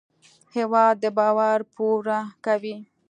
هېواد 0.55 0.95
د 1.03 1.05
باور 1.17 1.59
پوره 1.73 2.19
کوي. 2.45 2.75